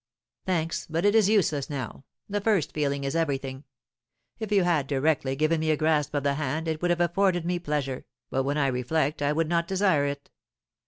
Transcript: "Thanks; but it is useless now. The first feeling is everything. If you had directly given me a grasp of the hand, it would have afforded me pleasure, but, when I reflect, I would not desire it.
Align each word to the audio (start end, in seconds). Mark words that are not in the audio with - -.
"Thanks; 0.47 0.87
but 0.89 1.05
it 1.05 1.13
is 1.13 1.29
useless 1.29 1.69
now. 1.69 2.05
The 2.27 2.41
first 2.41 2.73
feeling 2.73 3.03
is 3.03 3.15
everything. 3.15 3.65
If 4.39 4.51
you 4.51 4.63
had 4.63 4.87
directly 4.87 5.35
given 5.35 5.59
me 5.59 5.69
a 5.69 5.77
grasp 5.77 6.15
of 6.15 6.23
the 6.23 6.33
hand, 6.33 6.67
it 6.67 6.81
would 6.81 6.89
have 6.89 7.01
afforded 7.01 7.45
me 7.45 7.59
pleasure, 7.59 8.07
but, 8.31 8.41
when 8.41 8.57
I 8.57 8.65
reflect, 8.65 9.21
I 9.21 9.31
would 9.31 9.47
not 9.47 9.67
desire 9.67 10.07
it. 10.07 10.31